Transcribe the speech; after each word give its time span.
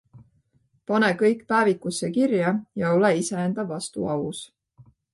Pane 0.91 1.11
kõik 1.19 1.43
päevikusse 1.53 2.11
kirja 2.17 2.57
ja 2.85 2.97
ole 2.99 3.15
iseenda 3.23 3.71
vastu 3.77 4.13
aus. 4.19 4.45